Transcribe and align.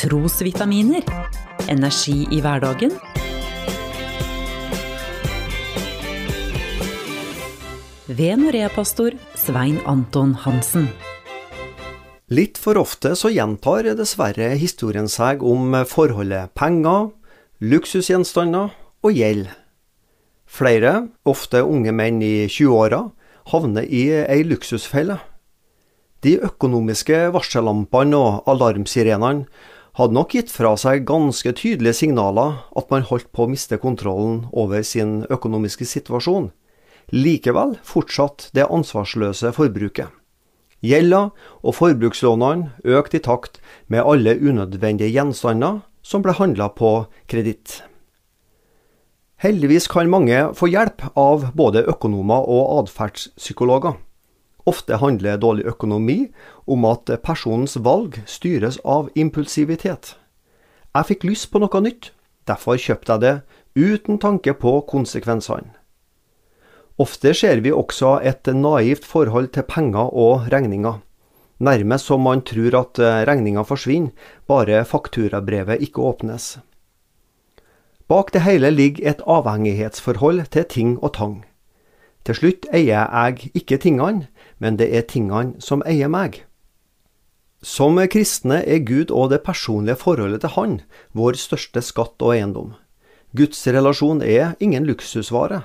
trosvitaminer. 0.00 1.04
Energi 1.68 2.24
i 2.32 2.40
hverdagen. 2.40 2.94
Ved 8.08 8.38
Norea-pastor 8.40 9.14
Svein 9.36 9.76
Anton 9.84 10.32
Hansen. 10.34 10.88
Litt 12.32 12.56
for 12.62 12.80
ofte 12.80 13.12
så 13.18 13.28
gjentar 13.34 13.90
dessverre 13.98 14.54
historien 14.60 15.10
seg 15.10 15.44
om 15.44 15.74
forholdet 15.90 16.54
penger, 16.56 17.10
luksusgjenstander 17.60 18.70
og 19.04 19.18
gjeld. 19.18 19.50
Flere, 20.50 21.10
ofte 21.28 21.60
unge 21.62 21.92
menn 21.92 22.22
i 22.24 22.46
20-åra, 22.48 23.02
havner 23.52 23.84
i 23.84 24.06
ei 24.24 24.40
luksusfelle. 24.48 25.18
De 26.24 26.38
økonomiske 26.48 27.28
varsellampene 27.34 28.16
og 28.16 28.48
alarmsirenene 28.50 29.44
hadde 29.98 30.14
nok 30.14 30.34
gitt 30.36 30.52
fra 30.52 30.76
seg 30.78 31.04
ganske 31.08 31.52
tydelige 31.58 31.98
signaler 32.02 32.60
at 32.78 32.90
man 32.92 33.06
holdt 33.08 33.30
på 33.34 33.46
å 33.46 33.50
miste 33.50 33.78
kontrollen 33.82 34.44
over 34.52 34.84
sin 34.86 35.24
økonomiske 35.30 35.88
situasjon. 35.88 36.50
Likevel 37.10 37.76
fortsatt 37.82 38.50
det 38.54 38.68
ansvarsløse 38.70 39.50
forbruket. 39.56 40.08
Gjelda 40.80 41.28
og 41.60 41.76
forbrukslånene 41.76 42.70
økte 42.96 43.18
i 43.18 43.24
takt 43.24 43.58
med 43.92 44.06
alle 44.06 44.38
unødvendige 44.38 45.12
gjenstander 45.12 45.82
som 46.02 46.22
ble 46.24 46.32
handla 46.38 46.70
på 46.72 46.92
kreditt. 47.28 47.82
Heldigvis 49.40 49.88
kan 49.88 50.08
mange 50.12 50.38
få 50.56 50.68
hjelp 50.68 51.02
av 51.18 51.50
både 51.56 51.84
økonomer 51.88 52.44
og 52.44 52.84
atferdspsykologer. 52.84 53.98
Ofte 54.68 54.98
handler 55.00 55.40
dårlig 55.40 55.64
økonomi 55.70 56.18
om 56.66 56.84
at 56.84 57.10
personens 57.24 57.78
valg 57.80 58.20
styres 58.26 58.78
av 58.84 59.08
impulsivitet. 59.14 60.16
Jeg 60.94 61.08
fikk 61.08 61.26
lyst 61.28 61.50
på 61.52 61.62
noe 61.62 61.80
nytt, 61.80 62.10
derfor 62.50 62.76
kjøpte 62.76 63.16
jeg 63.16 63.22
det 63.24 63.34
uten 63.78 64.18
tanke 64.18 64.54
på 64.58 64.80
konsekvensene. 64.90 65.72
Ofte 67.00 67.32
ser 67.32 67.62
vi 67.64 67.72
også 67.72 68.18
et 68.28 68.48
naivt 68.52 69.06
forhold 69.08 69.54
til 69.54 69.64
penger 69.64 70.10
og 70.12 70.50
regninger, 70.52 70.98
nærmest 71.64 72.10
som 72.10 72.20
man 72.26 72.42
tror 72.44 72.76
at 72.76 73.00
regninga 73.28 73.64
forsvinner 73.64 74.12
bare 74.50 74.82
fakturabrevet 74.84 75.80
ikke 75.80 76.04
åpnes. 76.04 76.58
Bak 78.10 78.32
det 78.34 78.42
hele 78.42 78.72
ligger 78.74 79.08
et 79.08 79.22
avhengighetsforhold 79.24 80.50
til 80.50 80.64
ting 80.68 80.98
og 80.98 81.14
tang. 81.14 81.44
Til 82.26 82.36
slutt 82.36 82.66
eier 82.74 83.06
jeg 83.06 83.52
ikke 83.54 83.78
tingene, 83.80 84.26
men 84.60 84.76
det 84.76 84.90
er 84.94 85.08
tingene 85.08 85.58
som 85.64 85.82
eier 85.88 86.12
meg. 86.12 86.44
Som 87.60 87.98
kristne 88.12 88.62
er 88.64 88.84
Gud 88.88 89.10
og 89.10 89.32
det 89.32 89.42
personlige 89.44 89.98
forholdet 90.00 90.44
til 90.44 90.54
Han 90.54 90.78
vår 91.12 91.36
største 91.36 91.82
skatt 91.84 92.22
og 92.22 92.36
eiendom. 92.36 92.70
Guds 93.36 93.60
relasjon 93.66 94.22
er 94.22 94.54
ingen 94.60 94.86
luksusvare. 94.88 95.64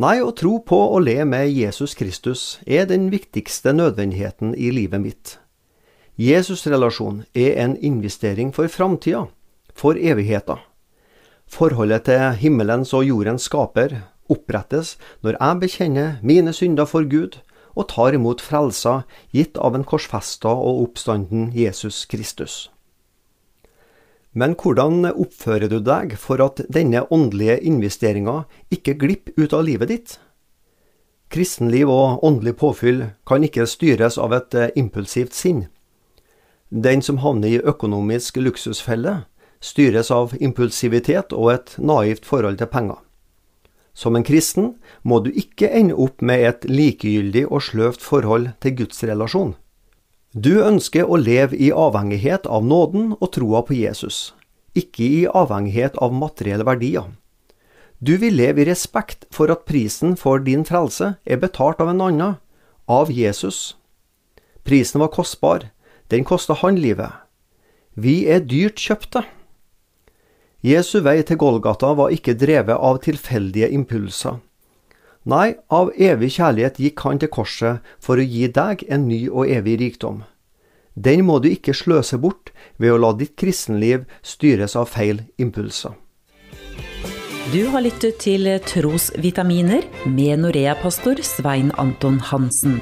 Nei, 0.00 0.18
å 0.22 0.32
tro 0.32 0.58
på 0.64 0.78
og 0.94 1.04
le 1.04 1.22
med 1.28 1.50
Jesus 1.50 1.94
Kristus 1.98 2.58
er 2.66 2.86
den 2.88 3.10
viktigste 3.12 3.72
nødvendigheten 3.74 4.54
i 4.54 4.70
livet 4.74 5.02
mitt. 5.02 5.36
Jesus-relasjon 6.20 7.24
er 7.34 7.56
en 7.62 7.76
investering 7.76 8.50
for 8.52 8.68
framtida, 8.68 9.26
for 9.74 9.96
evigheta. 9.96 10.58
Forholdet 11.50 12.06
til 12.06 12.36
himmelens 12.42 12.92
og 12.94 13.06
jordens 13.08 13.48
skaper 13.48 13.96
opprettes 14.30 14.96
når 15.24 15.38
jeg 15.38 15.60
bekjenner 15.64 16.18
mine 16.22 16.52
synder 16.54 16.86
for 16.86 17.08
Gud 17.08 17.40
og 17.74 17.88
tar 17.92 18.16
imot 18.16 18.42
frelsa 18.42 19.02
gitt 19.34 19.58
av 19.58 19.76
en 19.76 19.86
korsfesta 19.86 20.50
og 20.50 20.84
oppstanden 20.88 21.50
Jesus 21.56 22.04
Kristus. 22.10 22.68
Men 24.32 24.54
hvordan 24.54 25.08
oppfører 25.10 25.70
du 25.70 25.80
deg 25.82 26.14
for 26.18 26.42
at 26.44 26.62
denne 26.70 27.02
åndelige 27.10 27.58
investeringa 27.66 28.44
ikke 28.70 28.94
glipper 29.00 29.34
ut 29.40 29.54
av 29.56 29.64
livet 29.66 29.90
ditt? 29.90 30.16
Kristenliv 31.30 31.90
og 31.90 32.22
åndelig 32.26 32.56
påfyll 32.58 33.02
kan 33.26 33.42
ikke 33.46 33.66
styres 33.66 34.18
av 34.18 34.34
et 34.34 34.54
impulsivt 34.78 35.34
sinn. 35.34 35.66
Den 36.70 37.02
som 37.02 37.18
havner 37.22 37.50
i 37.50 37.62
økonomisk 37.66 38.38
luksusfelle, 38.38 39.24
styres 39.60 40.10
av 40.14 40.34
impulsivitet 40.38 41.34
og 41.34 41.52
et 41.54 41.74
naivt 41.78 42.26
forhold 42.26 42.58
til 42.58 42.70
penger. 42.70 42.98
Som 43.94 44.16
en 44.16 44.24
kristen 44.24 44.74
må 45.02 45.20
du 45.24 45.30
ikke 45.30 45.68
ende 45.68 45.96
opp 45.98 46.22
med 46.22 46.44
et 46.46 46.66
likegyldig 46.70 47.46
og 47.48 47.64
sløvt 47.66 48.04
forhold 48.04 48.52
til 48.62 48.76
Guds 48.82 49.02
relasjon. 49.04 49.54
Du 50.30 50.62
ønsker 50.62 51.08
å 51.10 51.18
leve 51.18 51.58
i 51.58 51.72
avhengighet 51.74 52.46
av 52.46 52.62
nåden 52.62 53.16
og 53.18 53.32
troa 53.34 53.64
på 53.66 53.74
Jesus, 53.74 54.30
ikke 54.78 55.02
i 55.02 55.24
avhengighet 55.26 55.98
av 55.98 56.14
materielle 56.14 56.66
verdier. 56.68 57.08
Du 57.98 58.14
vil 58.16 58.38
leve 58.38 58.62
i 58.62 58.68
respekt 58.68 59.26
for 59.34 59.50
at 59.52 59.66
prisen 59.66 60.14
for 60.16 60.38
din 60.38 60.62
frelse 60.64 61.16
er 61.26 61.42
betalt 61.42 61.82
av 61.82 61.90
en 61.90 62.00
annen, 62.06 62.38
av 62.86 63.10
Jesus. 63.10 63.74
Prisen 64.64 65.02
var 65.02 65.10
kostbar, 65.12 65.66
den 66.08 66.24
kosta 66.24 66.54
han 66.62 66.78
livet. 66.78 67.10
Vi 67.94 68.24
er 68.30 68.40
dyrt 68.46 68.78
kjøpte. 68.78 69.26
Jesu 70.60 70.98
vei 71.00 71.22
til 71.24 71.38
Golgata 71.40 71.94
var 71.96 72.12
ikke 72.12 72.36
drevet 72.36 72.76
av 72.76 72.98
tilfeldige 73.00 73.70
impulser. 73.72 74.40
Nei, 75.24 75.54
av 75.68 75.92
evig 75.96 76.34
kjærlighet 76.36 76.80
gikk 76.80 77.04
han 77.04 77.20
til 77.20 77.30
korset 77.32 77.86
for 78.00 78.20
å 78.20 78.24
gi 78.24 78.46
deg 78.52 78.84
en 78.88 79.06
ny 79.08 79.22
og 79.28 79.48
evig 79.48 79.78
rikdom. 79.80 80.22
Den 80.96 81.24
må 81.28 81.38
du 81.40 81.48
ikke 81.48 81.76
sløse 81.76 82.18
bort 82.20 82.52
ved 82.76 82.92
å 82.92 83.00
la 83.00 83.12
ditt 83.16 83.36
kristenliv 83.40 84.04
styres 84.20 84.76
av 84.76 84.90
feil 84.92 85.24
impulser. 85.40 85.96
Du 87.50 87.64
har 87.72 87.82
lyttet 87.82 88.20
til 88.22 88.46
Trosvitaminer 88.62 89.86
med 90.06 90.44
Norea-pastor 90.44 91.24
Svein 91.24 91.72
Anton 91.80 92.20
Hansen. 92.20 92.78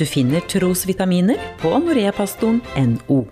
Du 0.00 0.06
finner 0.08 0.40
trosvitaminer 0.48 1.36
på 1.60 1.76
noreapastoren.no. 1.84 3.24